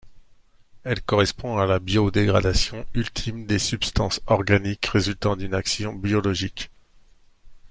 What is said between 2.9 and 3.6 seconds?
ultime des